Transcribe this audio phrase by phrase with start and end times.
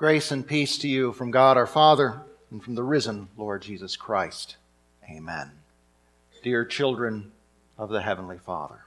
[0.00, 3.96] Grace and peace to you from God our Father and from the risen Lord Jesus
[3.96, 4.56] Christ.
[5.04, 5.50] Amen.
[6.42, 7.32] Dear children
[7.76, 8.86] of the Heavenly Father,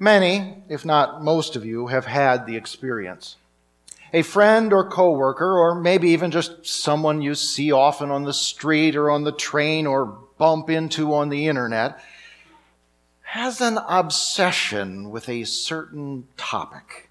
[0.00, 3.36] many, if not most of you, have had the experience.
[4.12, 8.96] A friend or coworker, or maybe even just someone you see often on the street
[8.96, 10.06] or on the train or
[10.38, 12.00] bump into on the internet,
[13.22, 17.05] has an obsession with a certain topic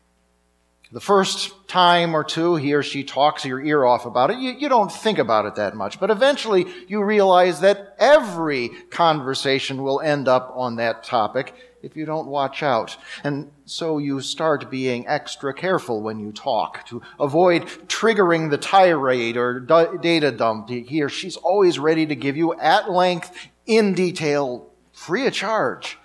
[0.91, 4.51] the first time or two he or she talks your ear off about it, you,
[4.51, 5.99] you, don't think about it that much.
[5.99, 12.05] But eventually you realize that every conversation will end up on that topic if you
[12.05, 12.97] don't watch out.
[13.23, 19.37] And so you start being extra careful when you talk to avoid triggering the tirade
[19.37, 20.69] or data dump.
[20.69, 25.97] He or she's always ready to give you at length, in detail, free of charge.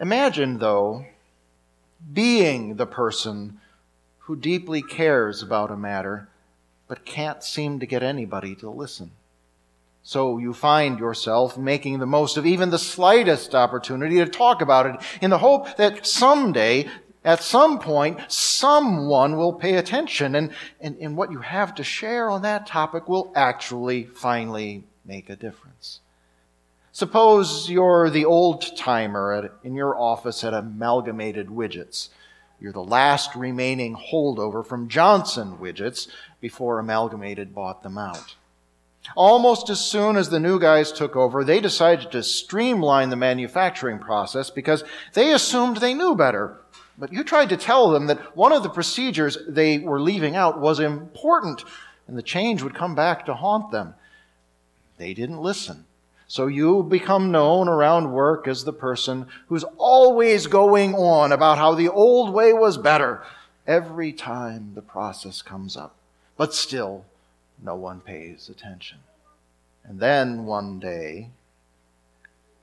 [0.00, 1.06] Imagine, though,
[2.12, 3.60] being the person
[4.20, 6.28] who deeply cares about a matter
[6.86, 9.10] but can't seem to get anybody to listen.
[10.02, 14.86] So you find yourself making the most of even the slightest opportunity to talk about
[14.86, 16.90] it in the hope that someday,
[17.24, 22.28] at some point, someone will pay attention and, and, and what you have to share
[22.28, 26.00] on that topic will actually finally make a difference.
[26.94, 32.10] Suppose you're the old timer in your office at Amalgamated Widgets.
[32.60, 36.06] You're the last remaining holdover from Johnson Widgets
[36.40, 38.36] before Amalgamated bought them out.
[39.16, 43.98] Almost as soon as the new guys took over, they decided to streamline the manufacturing
[43.98, 46.60] process because they assumed they knew better.
[46.96, 50.60] But you tried to tell them that one of the procedures they were leaving out
[50.60, 51.64] was important
[52.06, 53.94] and the change would come back to haunt them.
[54.96, 55.86] They didn't listen.
[56.34, 61.76] So you become known around work as the person who's always going on about how
[61.76, 63.22] the old way was better
[63.68, 65.94] every time the process comes up.
[66.36, 67.04] But still,
[67.62, 68.98] no one pays attention.
[69.84, 71.28] And then one day,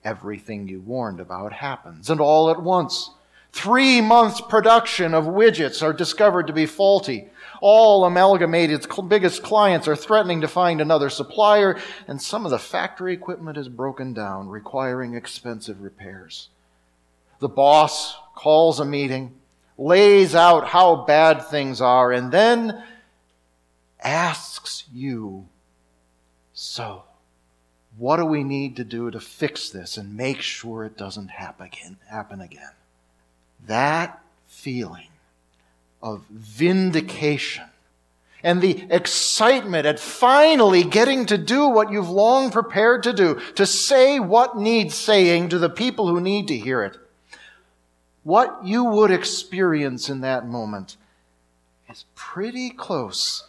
[0.04, 3.12] everything you warned about happens, and all at once.
[3.54, 7.30] Three months production of widgets are discovered to be faulty.
[7.62, 13.14] All Amalgamated's biggest clients are threatening to find another supplier, and some of the factory
[13.14, 16.50] equipment is broken down, requiring expensive repairs.
[17.38, 19.36] The boss calls a meeting,
[19.78, 22.84] lays out how bad things are, and then
[24.02, 25.48] asks you,
[26.54, 27.04] So,
[27.96, 31.68] what do we need to do to fix this and make sure it doesn't happen
[31.68, 31.98] again?
[32.10, 32.72] Happen again?
[33.68, 35.11] That feeling
[36.02, 37.66] of vindication
[38.44, 43.66] and the excitement at finally getting to do what you've long prepared to do, to
[43.66, 46.98] say what needs saying to the people who need to hear it.
[48.24, 50.98] What you would experience in that moment
[51.90, 53.48] is pretty close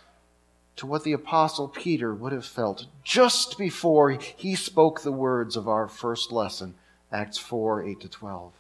[0.77, 5.69] to what the Apostle Peter would have felt just before he spoke the words of
[5.69, 6.75] our first lesson,
[7.11, 8.53] Acts 4 8 to 12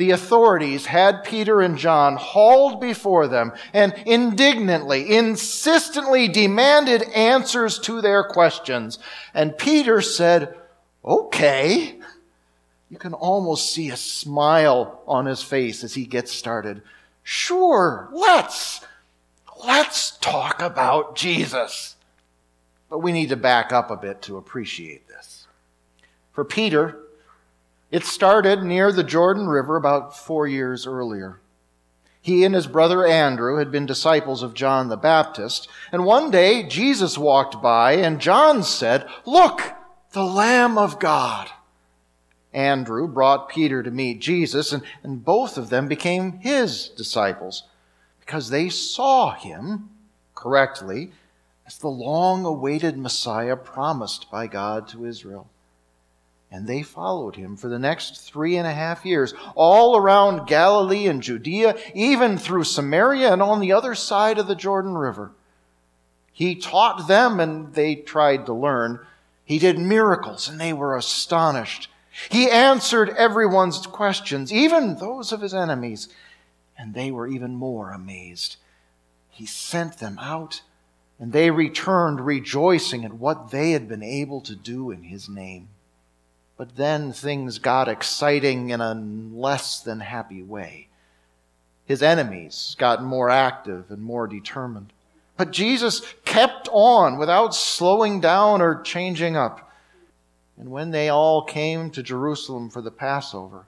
[0.00, 8.00] the authorities had Peter and John hauled before them and indignantly, insistently demanded answers to
[8.00, 8.98] their questions.
[9.34, 10.56] And Peter said,
[11.04, 11.98] Okay.
[12.88, 16.80] You can almost see a smile on his face as he gets started.
[17.22, 18.80] Sure, let's.
[19.66, 21.96] Let's talk about Jesus.
[22.88, 25.46] But we need to back up a bit to appreciate this.
[26.32, 26.98] For Peter,
[27.90, 31.40] it started near the Jordan River about four years earlier.
[32.22, 36.62] He and his brother Andrew had been disciples of John the Baptist, and one day
[36.62, 39.62] Jesus walked by and John said, Look,
[40.12, 41.50] the Lamb of God.
[42.52, 47.64] Andrew brought Peter to meet Jesus, and, and both of them became his disciples
[48.18, 49.90] because they saw him
[50.34, 51.12] correctly
[51.66, 55.48] as the long awaited Messiah promised by God to Israel.
[56.52, 61.06] And they followed him for the next three and a half years, all around Galilee
[61.06, 65.30] and Judea, even through Samaria and on the other side of the Jordan River.
[66.32, 68.98] He taught them and they tried to learn.
[69.44, 71.88] He did miracles and they were astonished.
[72.30, 76.08] He answered everyone's questions, even those of his enemies,
[76.76, 78.56] and they were even more amazed.
[79.28, 80.62] He sent them out
[81.20, 85.68] and they returned rejoicing at what they had been able to do in his name.
[86.60, 90.88] But then things got exciting in a less than happy way.
[91.86, 94.92] His enemies got more active and more determined.
[95.38, 99.72] But Jesus kept on without slowing down or changing up.
[100.58, 103.64] And when they all came to Jerusalem for the Passover,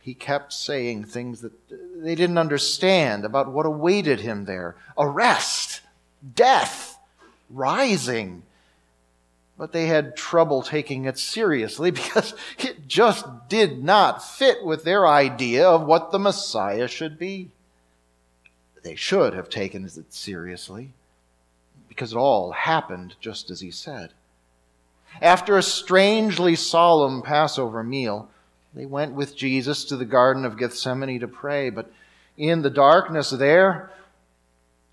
[0.00, 1.52] he kept saying things that
[2.02, 5.82] they didn't understand about what awaited him there arrest,
[6.34, 6.98] death,
[7.48, 8.42] rising.
[9.60, 15.06] But they had trouble taking it seriously because it just did not fit with their
[15.06, 17.50] idea of what the Messiah should be.
[18.82, 20.94] They should have taken it seriously
[21.90, 24.12] because it all happened just as he said.
[25.20, 28.30] After a strangely solemn Passover meal,
[28.72, 31.92] they went with Jesus to the Garden of Gethsemane to pray, but
[32.38, 33.90] in the darkness there,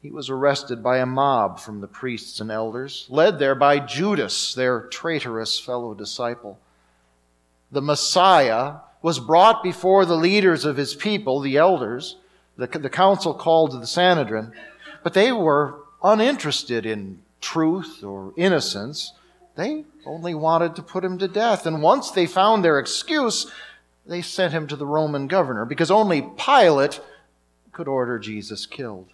[0.02, 4.54] he was arrested by a mob from the priests and elders, led there by Judas,
[4.54, 6.60] their traitorous fellow disciple.
[7.72, 12.18] The Messiah was brought before the leaders of his people, the elders,
[12.58, 14.54] the, the council called the Sanhedrin,
[15.04, 19.14] but they were uninterested in truth or innocence.
[19.56, 21.66] They only wanted to put him to death.
[21.66, 23.52] And once they found their excuse,
[24.06, 27.02] they sent him to the Roman governor because only Pilate
[27.72, 29.10] could order Jesus killed.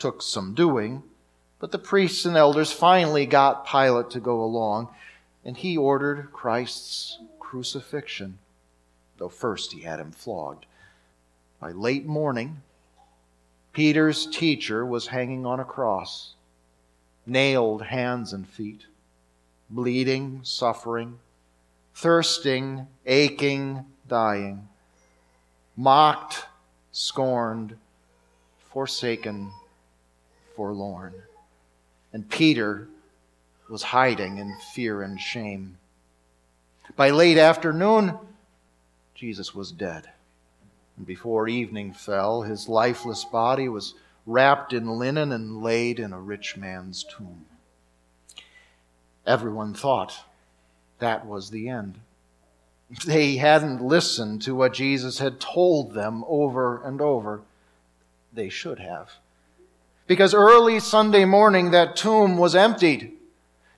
[0.00, 1.04] Took some doing,
[1.60, 4.88] but the priests and elders finally got Pilate to go along,
[5.44, 8.38] and he ordered Christ's crucifixion,
[9.18, 10.66] though first he had him flogged.
[11.60, 12.62] By late morning,
[13.72, 16.34] Peter's teacher was hanging on a cross,
[17.24, 18.86] nailed hands and feet,
[19.70, 21.20] bleeding, suffering
[22.00, 24.66] thirsting, aching, dying,
[25.76, 26.46] mocked,
[26.92, 27.76] scorned,
[28.72, 29.50] forsaken,
[30.60, 31.14] forlorn.
[32.12, 32.86] And Peter
[33.70, 35.78] was hiding in fear and shame.
[36.96, 38.18] By late afternoon,
[39.14, 40.10] Jesus was dead.
[40.98, 43.94] And before evening fell, his lifeless body was
[44.26, 47.46] wrapped in linen and laid in a rich man's tomb.
[49.26, 50.26] Everyone thought
[50.98, 52.00] that was the end.
[53.06, 57.40] They hadn't listened to what Jesus had told them over and over.
[58.30, 59.12] They should have.
[60.10, 63.12] Because early Sunday morning, that tomb was emptied.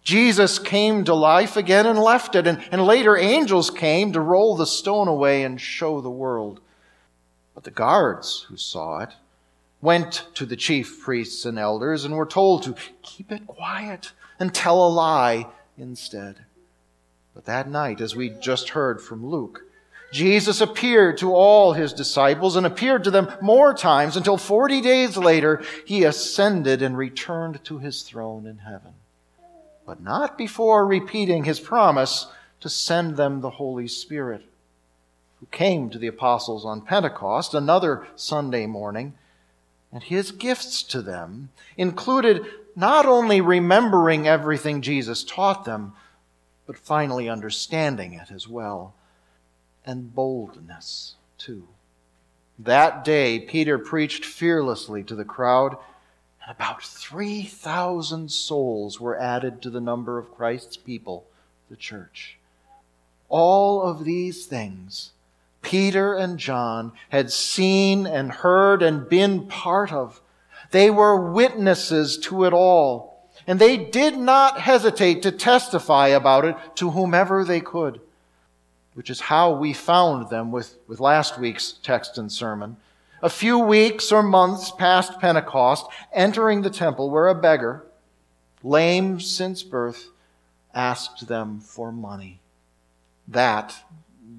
[0.02, 4.56] Jesus came to life again and left it, and, and later angels came to roll
[4.56, 6.61] the stone away and show the world.
[7.55, 9.11] But the guards who saw it
[9.82, 14.55] went to the chief priests and elders and were told to keep it quiet and
[14.55, 16.46] tell a lie instead.
[17.35, 19.67] But that night, as we just heard from Luke,
[20.12, 25.17] Jesus appeared to all his disciples and appeared to them more times until 40 days
[25.17, 28.93] later he ascended and returned to his throne in heaven.
[29.87, 32.26] But not before repeating his promise
[32.61, 34.43] to send them the Holy Spirit,
[35.41, 39.14] who came to the apostles on Pentecost, another Sunday morning,
[39.91, 42.44] and his gifts to them included
[42.76, 45.94] not only remembering everything Jesus taught them,
[46.67, 48.94] but finally understanding it as well.
[49.84, 51.69] And boldness, too.
[52.58, 55.76] That day, Peter preached fearlessly to the crowd,
[56.43, 61.26] and about 3,000 souls were added to the number of Christ's people,
[61.69, 62.38] the church.
[63.29, 65.12] All of these things
[65.62, 70.20] Peter and John had seen and heard and been part of.
[70.73, 73.12] They were witnesses to it all
[73.46, 78.00] and they did not hesitate to testify about it to whomever they could,
[78.94, 82.77] which is how we found them with, with last week's text and sermon.
[83.23, 87.85] A few weeks or months past Pentecost, entering the temple where a beggar,
[88.62, 90.09] lame since birth,
[90.75, 92.40] asked them for money.
[93.28, 93.75] That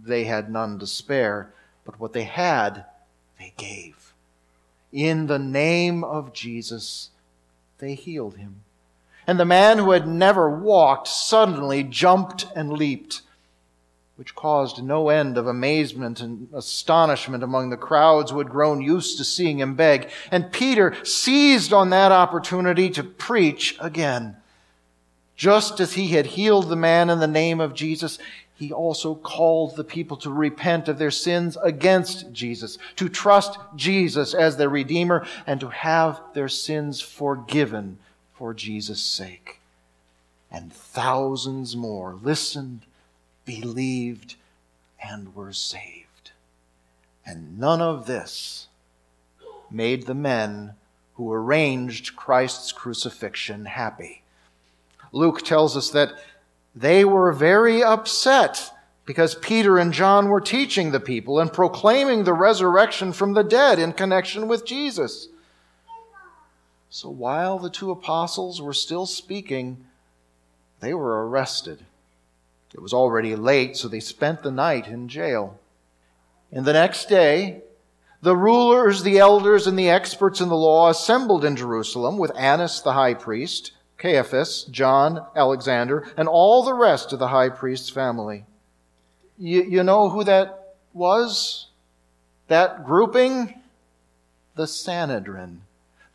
[0.06, 1.54] they had none to spare,
[1.86, 2.86] but what they had,
[3.40, 4.14] they gave.
[4.92, 7.10] In the name of Jesus,
[7.80, 8.62] they healed him.
[9.26, 13.22] And the man who had never walked suddenly jumped and leaped,
[14.16, 19.18] which caused no end of amazement and astonishment among the crowds who had grown used
[19.18, 20.10] to seeing him beg.
[20.30, 24.38] And Peter seized on that opportunity to preach again.
[25.36, 28.20] Just as he had healed the man in the name of Jesus,
[28.56, 34.36] he also called the people to repent of their sins against Jesus, to trust Jesus
[34.36, 37.98] as their Redeemer, and to have their sins forgiven
[38.36, 39.60] for Jesus' sake.
[40.52, 42.82] And thousands more listened,
[43.46, 44.36] believed,
[45.04, 46.32] and were saved.
[47.26, 48.68] And none of this
[49.70, 50.76] made the men
[51.16, 54.24] who arranged Christ's crucifixion happy.
[55.12, 56.14] Luke tells us that
[56.76, 58.72] they were very upset
[59.06, 63.78] because Peter and John were teaching the people and proclaiming the resurrection from the dead
[63.78, 65.28] in connection with Jesus.
[66.90, 69.86] So while the two apostles were still speaking,
[70.80, 71.86] they were arrested.
[72.74, 75.60] It was already late, so they spent the night in jail.
[76.52, 77.62] And the next day,
[78.22, 82.82] the rulers, the elders, and the experts in the law assembled in Jerusalem with Annas
[82.82, 88.46] the high priest, Caiaphas, John, Alexander, and all the rest of the high priest's family.
[89.38, 91.68] You, you know who that was?
[92.48, 93.62] That grouping?
[94.56, 95.62] The Sanhedrin.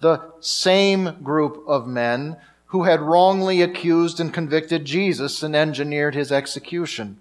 [0.00, 2.36] The same group of men
[2.68, 7.18] who had wrongly accused and convicted Jesus and engineered his execution.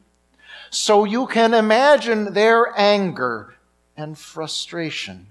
[0.70, 3.56] So you can imagine their anger
[3.96, 5.28] and frustration.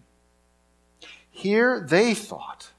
[1.31, 2.73] Here they thought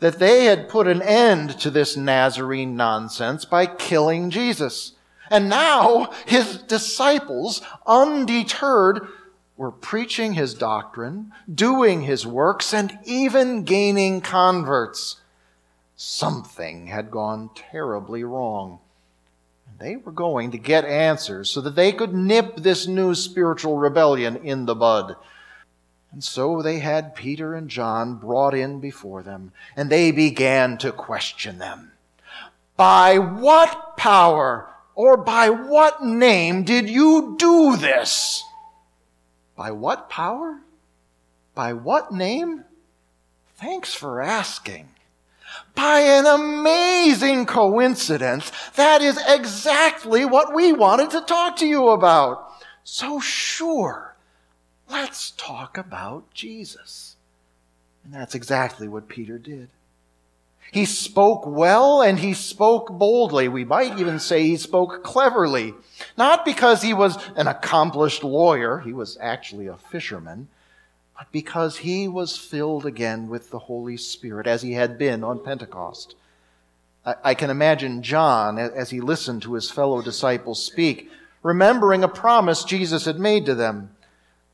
[0.00, 4.92] that they had put an end to this Nazarene nonsense by killing Jesus.
[5.30, 9.06] And now his disciples, undeterred,
[9.56, 15.21] were preaching his doctrine, doing his works, and even gaining converts.
[16.04, 18.80] Something had gone terribly wrong.
[19.78, 24.34] They were going to get answers so that they could nip this new spiritual rebellion
[24.38, 25.14] in the bud.
[26.10, 30.90] And so they had Peter and John brought in before them, and they began to
[30.90, 31.92] question them.
[32.76, 38.42] By what power or by what name did you do this?
[39.54, 40.62] By what power?
[41.54, 42.64] By what name?
[43.54, 44.88] Thanks for asking.
[45.74, 52.52] By an amazing coincidence, that is exactly what we wanted to talk to you about.
[52.84, 54.16] So sure,
[54.90, 57.16] let's talk about Jesus.
[58.04, 59.68] And that's exactly what Peter did.
[60.72, 63.46] He spoke well and he spoke boldly.
[63.46, 65.74] We might even say he spoke cleverly.
[66.16, 70.48] Not because he was an accomplished lawyer, he was actually a fisherman
[71.30, 76.14] because he was filled again with the Holy Spirit as he had been on Pentecost.
[77.04, 81.10] I, can imagine John, as he listened to his fellow disciples speak,
[81.42, 83.90] remembering a promise Jesus had made to them.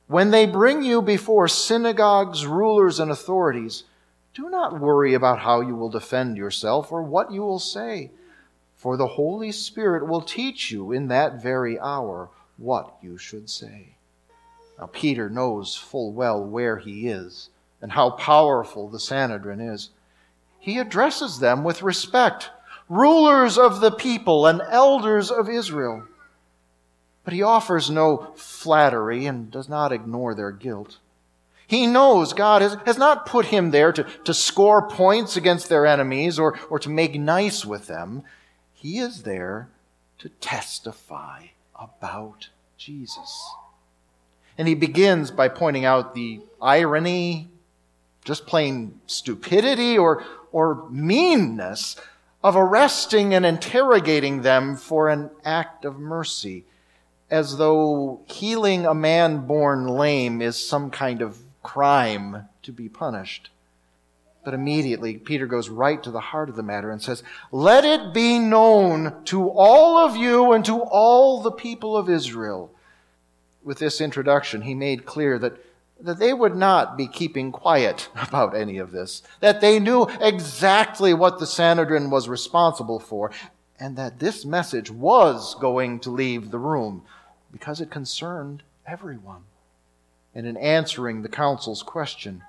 [0.07, 3.85] When they bring you before synagogues, rulers, and authorities,
[4.33, 8.13] do not worry about how you will defend yourself or what you will say,
[8.77, 13.98] for the Holy Spirit will teach you in that very hour what you should say.
[14.79, 17.51] Now, Peter knows full well where he is
[17.83, 19.91] and how powerful the Sanhedrin is.
[20.59, 22.51] He addresses them with respect,
[22.89, 26.05] rulers of the people and elders of Israel.
[27.25, 30.99] But he offers no flattery and does not ignore their guilt.
[31.67, 35.85] He knows God has, has not put him there to, to score points against their
[35.85, 38.23] enemies or, or to make nice with them.
[38.73, 39.69] He is there
[40.19, 43.53] to testify about Jesus.
[44.59, 47.49] And he begins by pointing out the irony,
[48.25, 51.97] just plain stupidity or, or meanness
[52.43, 56.65] of arresting and interrogating them for an act of mercy,
[57.31, 63.51] as though healing a man born lame is some kind of crime to be punished.
[64.45, 67.23] But immediately, Peter goes right to the heart of the matter and says,
[67.53, 72.73] Let it be known to all of you and to all the people of Israel
[73.69, 75.53] with this introduction, he made clear that,
[76.01, 81.13] that they would not be keeping quiet about any of this, that they knew exactly
[81.13, 83.31] what the Sanhedrin was responsible for,
[83.79, 87.03] and that this message was going to leave the room
[87.53, 89.43] because it concerned everyone.
[90.35, 92.43] And in answering the council's question,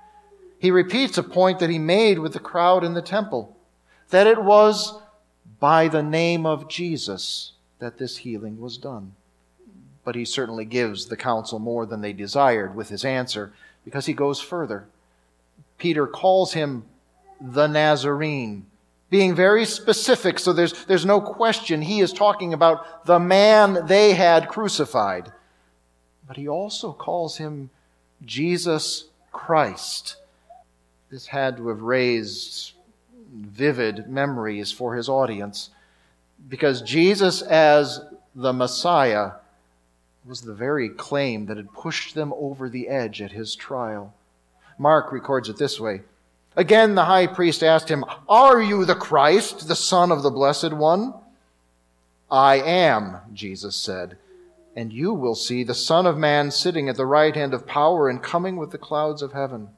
[0.58, 3.56] he repeats a point that he made with the crowd in the temple
[4.08, 4.94] that it was
[5.60, 9.12] by the name of Jesus that this healing was done
[10.04, 13.52] but he certainly gives the council more than they desired with his answer
[13.84, 14.86] because he goes further.
[15.78, 16.84] Peter calls him
[17.40, 18.66] the Nazarene,
[19.08, 24.14] being very specific, so there's, there's no question he is talking about the man they
[24.14, 25.32] had crucified.
[26.28, 27.70] But he also calls him
[28.24, 30.16] Jesus Christ.
[31.10, 32.72] This had to have raised
[33.32, 35.70] vivid memories for his audience
[36.48, 38.00] because Jesus, as
[38.34, 39.32] the Messiah,
[40.26, 44.14] was the very claim that had pushed them over the edge at his trial.
[44.78, 46.02] Mark records it this way.
[46.56, 50.72] Again, the high priest asked him, Are you the Christ, the Son of the Blessed
[50.72, 51.14] One?
[52.30, 54.18] I am, Jesus said,
[54.76, 58.08] and you will see the Son of Man sitting at the right hand of power
[58.08, 59.68] and coming with the clouds of heaven.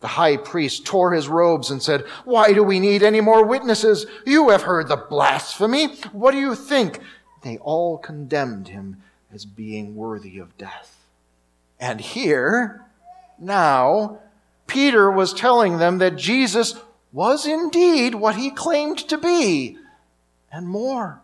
[0.00, 4.06] The high priest tore his robes and said, Why do we need any more witnesses?
[4.24, 5.96] You have heard the blasphemy.
[6.12, 7.00] What do you think?
[7.42, 9.02] They all condemned him
[9.32, 11.04] as being worthy of death.
[11.78, 12.86] And here,
[13.38, 14.18] now,
[14.66, 16.74] Peter was telling them that Jesus
[17.12, 19.78] was indeed what he claimed to be,
[20.50, 21.20] and more.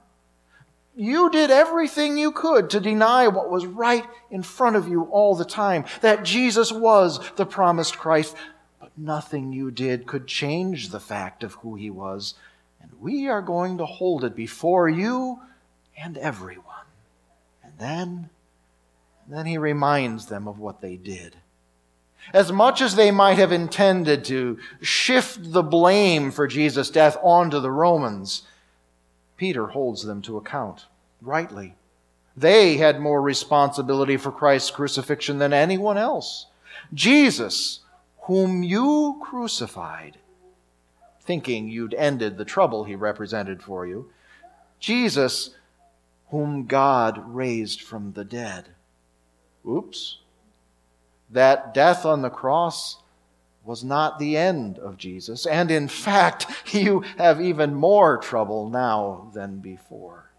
[0.95, 5.35] You did everything you could to deny what was right in front of you all
[5.35, 8.37] the time that Jesus was the promised Christ.
[8.79, 12.35] But nothing you did could change the fact of who he was.
[12.83, 15.41] And we are going to hold it before you
[15.97, 16.72] and everyone.
[17.83, 18.31] Then,
[19.27, 21.37] then he reminds them of what they did.
[22.33, 27.59] As much as they might have intended to shift the blame for Jesus' death onto
[27.59, 28.43] the Romans,
[29.37, 30.87] Peter holds them to account,
[31.21, 31.75] rightly.
[32.37, 36.47] They had more responsibility for Christ's crucifixion than anyone else.
[36.95, 37.81] Jesus,
[38.23, 40.19] whom you crucified,
[41.21, 44.09] thinking you'd ended the trouble he represented for you,
[44.79, 45.51] Jesus,
[46.33, 48.71] whom God raised from the dead.
[49.69, 50.19] Oops.
[51.31, 52.97] That death on the cross
[53.63, 55.45] was not the end of Jesus.
[55.45, 60.31] And in fact, you have even more trouble now than before.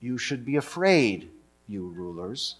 [0.00, 1.30] You should be afraid,
[1.66, 2.56] you rulers,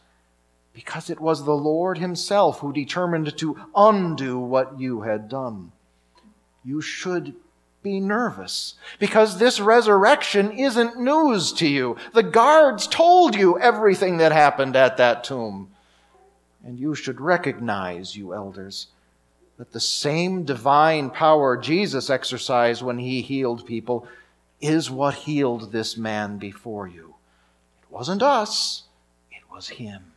[0.73, 5.73] because it was the Lord Himself who determined to undo what you had done.
[6.65, 7.35] You should
[7.87, 11.97] be nervous because this resurrection isn't news to you.
[12.13, 15.71] The guards told you everything that happened at that tomb.
[16.65, 18.89] And you should recognize, you elders,
[19.57, 24.09] that the same divine power Jesus exercised when he healed people
[24.61, 27.15] is what healed this man before you.
[27.85, 28.83] It wasn't us,
[29.31, 30.13] it was him.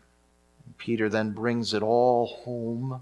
[0.65, 3.01] And Peter then brings it all home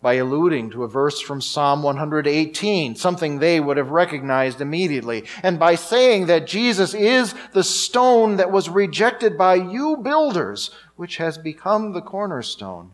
[0.00, 5.58] by alluding to a verse from Psalm 118, something they would have recognized immediately, and
[5.58, 11.36] by saying that Jesus is the stone that was rejected by you builders, which has
[11.36, 12.92] become the cornerstone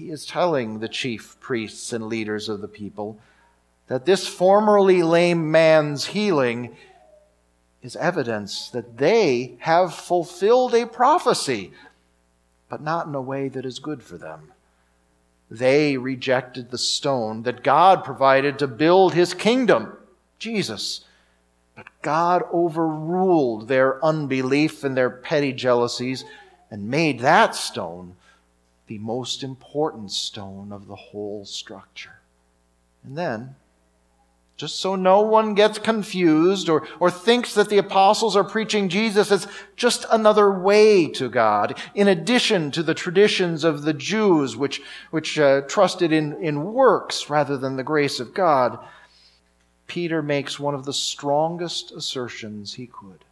[0.00, 3.18] he is telling the chief priests and leaders of the people
[3.88, 6.74] that this formerly lame man's healing
[7.82, 11.72] is evidence that they have fulfilled a prophecy,
[12.68, 14.52] but not in a way that is good for them.
[15.50, 19.96] They rejected the stone that God provided to build his kingdom,
[20.38, 21.04] Jesus.
[21.74, 26.24] But God overruled their unbelief and their petty jealousies
[26.70, 28.14] and made that stone
[28.86, 32.20] the most important stone of the whole structure.
[33.02, 33.56] And then,
[34.60, 39.32] just so no one gets confused or, or thinks that the apostles are preaching Jesus
[39.32, 44.82] as just another way to God, in addition to the traditions of the Jews, which,
[45.10, 48.78] which uh, trusted in, in works rather than the grace of God,
[49.86, 53.24] Peter makes one of the strongest assertions he could.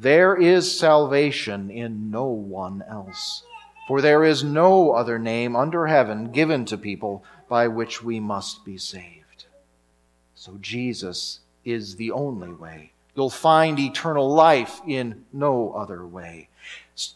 [0.00, 3.44] There is salvation in no one else.
[3.86, 8.64] For there is no other name under heaven given to people by which we must
[8.64, 9.19] be saved.
[10.40, 12.92] So Jesus is the only way.
[13.14, 16.48] You'll find eternal life in no other way.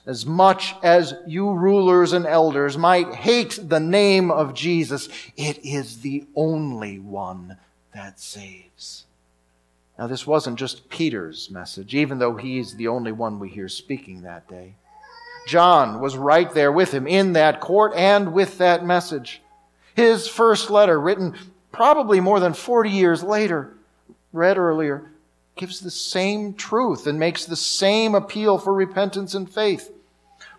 [0.05, 5.09] As much as you rulers and elders might hate the name of Jesus,
[5.39, 7.57] it is the only one
[7.95, 9.07] that saves.
[9.99, 14.21] Now, this wasn't just Peter's message, even though he's the only one we hear speaking
[14.21, 14.75] that day.
[15.49, 19.41] John was right there with him in that court and with that message.
[19.95, 21.35] His first letter, written
[21.75, 23.75] probably more than 40 years later,
[24.33, 25.11] read earlier,
[25.57, 29.91] gives the same truth and makes the same appeal for repentance and faith.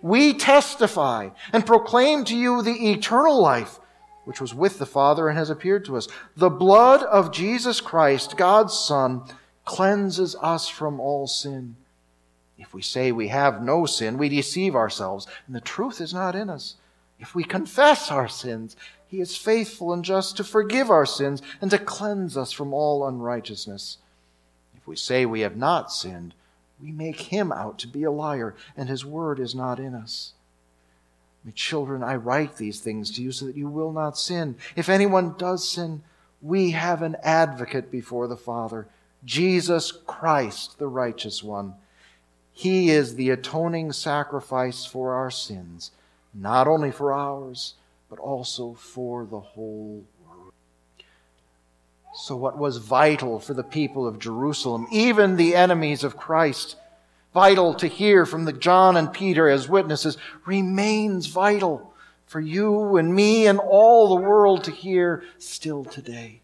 [0.02, 3.80] We testify and proclaim to you the eternal life
[4.26, 6.08] which was with the Father and has appeared to us.
[6.36, 9.24] The blood of Jesus Christ, God's Son,
[9.64, 11.76] cleanses us from all sin.
[12.58, 16.36] If we say we have no sin, we deceive ourselves, and the truth is not
[16.36, 16.76] in us.
[17.20, 18.76] If we confess our sins,
[19.16, 23.08] he is faithful and just to forgive our sins and to cleanse us from all
[23.08, 23.98] unrighteousness.
[24.76, 26.34] If we say we have not sinned,
[26.82, 30.34] we make him out to be a liar, and his word is not in us.
[31.46, 34.58] My children, I write these things to you so that you will not sin.
[34.76, 36.04] If anyone does sin,
[36.42, 38.86] we have an advocate before the Father,
[39.24, 41.76] Jesus Christ, the righteous one.
[42.52, 45.92] He is the atoning sacrifice for our sins,
[46.34, 47.76] not only for ours,
[48.16, 50.54] but also for the whole world.
[52.14, 56.78] So, what was vital for the people of Jerusalem, even the enemies of Christ,
[57.34, 61.94] vital to hear from the John and Peter as witnesses, remains vital
[62.26, 66.42] for you and me and all the world to hear still today.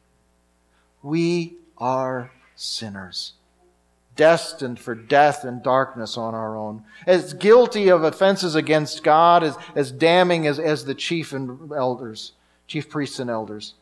[1.01, 3.33] We are sinners
[4.15, 9.57] destined for death and darkness on our own, as guilty of offenses against God, as,
[9.75, 12.33] as damning as, as the chief and elders,
[12.67, 13.73] chief priests and elders.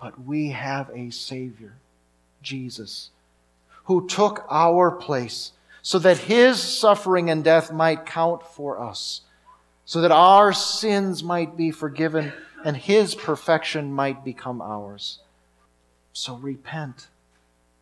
[0.00, 1.74] But we have a Savior,
[2.42, 3.10] Jesus,
[3.84, 9.20] who took our place so that his suffering and death might count for us,
[9.84, 12.32] so that our sins might be forgiven
[12.64, 15.20] and his perfection might become ours.
[16.12, 17.06] So repent.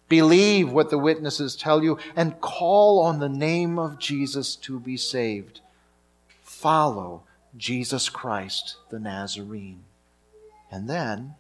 [0.09, 4.97] Believe what the witnesses tell you and call on the name of Jesus to be
[4.97, 5.61] saved.
[6.43, 7.23] Follow
[7.57, 9.85] Jesus Christ the Nazarene.
[10.71, 11.35] And then,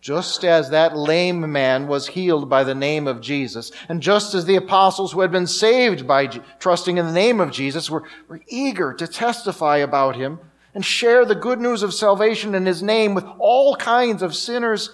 [0.00, 4.44] just as that lame man was healed by the name of Jesus, and just as
[4.44, 8.40] the apostles who had been saved by trusting in the name of Jesus were, were
[8.46, 10.38] eager to testify about him
[10.74, 14.90] and share the good news of salvation in his name with all kinds of sinners,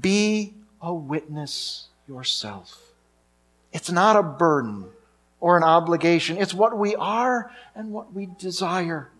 [0.00, 0.52] be
[0.84, 2.92] a witness yourself.
[3.72, 4.86] It's not a burden
[5.40, 6.36] or an obligation.
[6.36, 9.10] It's what we are and what we desire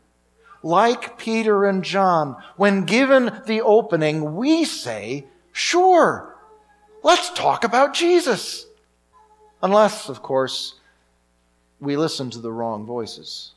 [0.65, 6.35] like Peter and John, when given the opening, we say, sure,
[7.03, 8.67] let's talk about Jesus.
[9.63, 10.77] Unless, of course,
[11.81, 13.53] we listen to the wrong voices.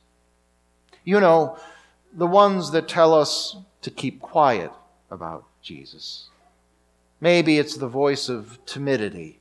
[1.05, 1.57] You know,
[2.13, 4.71] the ones that tell us to keep quiet
[5.09, 6.27] about Jesus.
[7.19, 9.39] Maybe it's the voice of timidity.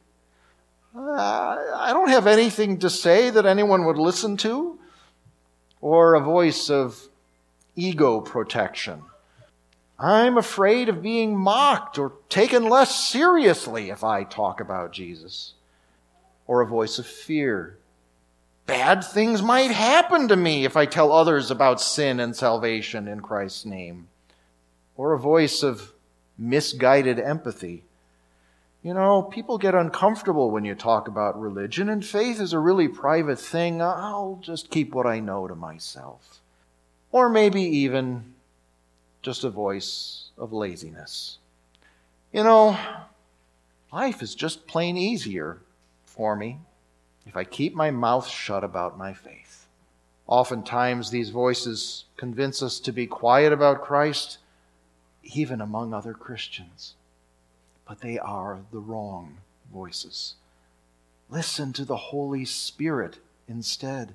[0.95, 4.79] I don't have anything to say that anyone would listen to.
[5.83, 7.09] Or a voice of
[7.75, 9.03] ego protection.
[9.99, 15.53] I'm afraid of being mocked or taken less seriously if I talk about Jesus.
[16.47, 17.79] Or a voice of fear.
[18.67, 23.21] Bad things might happen to me if I tell others about sin and salvation in
[23.21, 24.09] Christ's name.
[24.97, 25.93] Or a voice of
[26.39, 27.85] misguided empathy.
[28.83, 32.89] You know, people get uncomfortable when you talk about religion, and faith is a really
[32.89, 33.83] private thing.
[33.83, 36.41] I'll just keep what I know to myself
[37.17, 38.35] or maybe even
[39.23, 41.39] just a voice of laziness.
[42.31, 42.79] You know,
[43.91, 45.59] life is just plain easier
[46.05, 46.59] for me
[47.27, 49.67] if I keep my mouth shut about my faith.
[50.27, 54.37] Oftentimes, these voices convince us to be quiet about Christ,
[55.35, 56.95] even among other Christians.
[57.87, 59.39] But they are the wrong
[59.73, 60.35] voices.
[61.31, 64.15] Listen to the Holy Spirit instead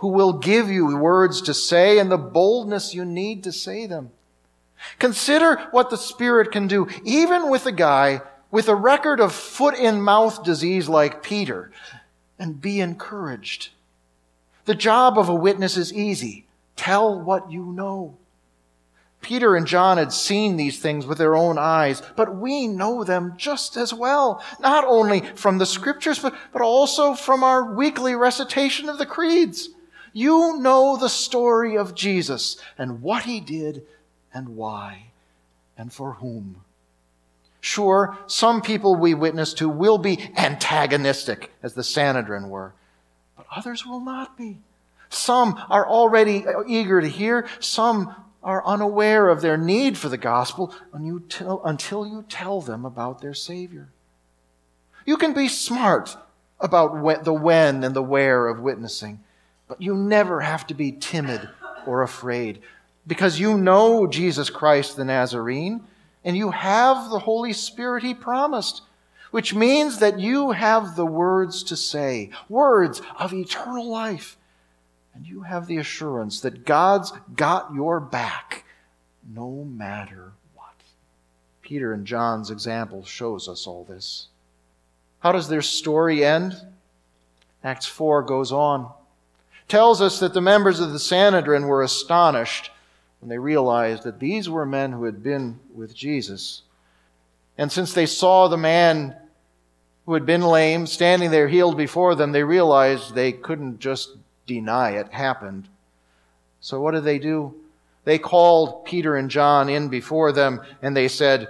[0.00, 4.10] who will give you words to say and the boldness you need to say them.
[4.98, 9.74] Consider what the Spirit can do, even with a guy with a record of foot
[9.74, 11.70] in mouth disease like Peter,
[12.38, 13.70] and be encouraged.
[14.64, 16.46] The job of a witness is easy.
[16.76, 18.16] Tell what you know.
[19.20, 23.34] Peter and John had seen these things with their own eyes, but we know them
[23.36, 28.88] just as well, not only from the scriptures, but, but also from our weekly recitation
[28.88, 29.68] of the creeds.
[30.12, 33.86] You know the story of Jesus and what he did
[34.32, 35.10] and why
[35.76, 36.62] and for whom.
[37.60, 42.72] Sure, some people we witness to will be antagonistic, as the Sanhedrin were,
[43.36, 44.58] but others will not be.
[45.10, 50.74] Some are already eager to hear, some are unaware of their need for the gospel
[50.92, 53.88] until you tell them about their Savior.
[55.04, 56.16] You can be smart
[56.58, 59.20] about the when and the where of witnessing.
[59.68, 61.48] But you never have to be timid
[61.86, 62.60] or afraid
[63.06, 65.82] because you know Jesus Christ the Nazarene
[66.24, 68.82] and you have the Holy Spirit he promised,
[69.30, 74.36] which means that you have the words to say, words of eternal life.
[75.20, 78.64] And you have the assurance that God's got your back
[79.34, 80.72] no matter what.
[81.60, 84.28] Peter and John's example shows us all this.
[85.18, 86.56] How does their story end?
[87.62, 88.90] Acts 4 goes on
[89.68, 92.70] tells us that the members of the Sanhedrin were astonished
[93.20, 96.62] when they realized that these were men who had been with Jesus.
[97.58, 99.14] And since they saw the man
[100.06, 104.16] who had been lame standing there healed before them, they realized they couldn't just
[104.50, 105.68] deny it happened.
[106.60, 107.54] So what did they do?
[108.04, 111.48] They called Peter and John in before them and they said,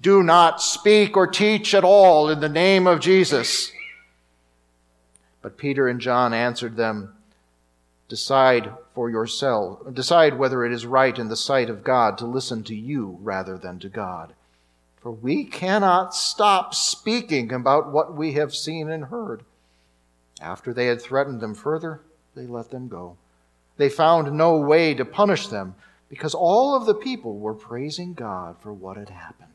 [0.00, 3.70] Do not speak or teach at all in the name of Jesus.
[5.42, 7.14] But Peter and John answered them,
[8.08, 12.64] Decide for yourself, decide whether it is right in the sight of God to listen
[12.64, 14.32] to you rather than to God.
[15.02, 19.44] For we cannot stop speaking about what we have seen and heard.
[20.40, 22.00] After they had threatened them further,
[22.34, 23.16] they let them go.
[23.76, 25.74] They found no way to punish them
[26.08, 29.48] because all of the people were praising God for what had happened.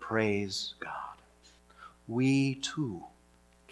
[0.00, 0.90] Praise God.
[2.06, 3.04] We too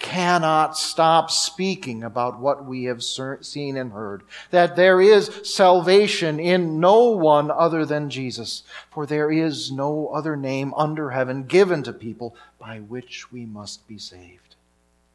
[0.02, 4.22] cannot stop speaking about what we have seen and heard.
[4.50, 8.64] That there is salvation in no one other than Jesus.
[8.90, 13.86] For there is no other name under heaven given to people by which we must
[13.86, 14.51] be saved.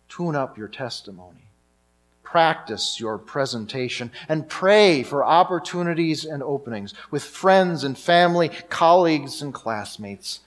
[0.10, 1.48] Tune up your testimony.
[2.24, 9.54] Practice your presentation and pray for opportunities and openings with friends and family, colleagues and
[9.54, 10.42] classmates.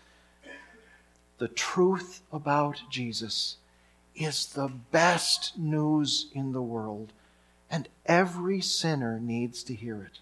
[1.39, 3.57] The truth about Jesus
[4.15, 7.15] is the best news in the world,
[7.71, 10.19] and every sinner needs to hear it.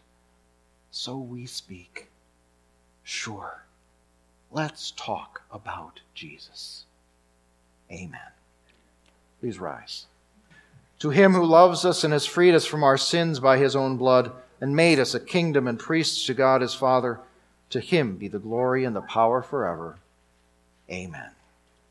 [0.92, 2.08] So we speak.
[3.02, 3.64] Sure,
[4.52, 6.84] let's talk about Jesus.
[7.90, 8.37] Amen.
[9.40, 10.06] Please rise.
[11.00, 13.96] To him who loves us and has freed us from our sins by his own
[13.96, 17.20] blood and made us a kingdom and priests to God his Father,
[17.70, 19.98] to him be the glory and the power forever.
[20.90, 21.30] Amen.